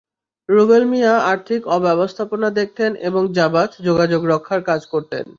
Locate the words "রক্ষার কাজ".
4.25-4.81